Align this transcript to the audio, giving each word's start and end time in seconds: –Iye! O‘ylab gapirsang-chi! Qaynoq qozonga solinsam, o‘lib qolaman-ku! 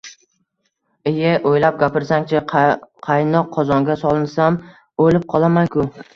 –Iye! 1.11 1.33
O‘ylab 1.49 1.77
gapirsang-chi! 1.83 2.41
Qaynoq 3.09 3.53
qozonga 3.59 3.99
solinsam, 4.07 4.61
o‘lib 5.07 5.31
qolaman-ku! 5.37 5.89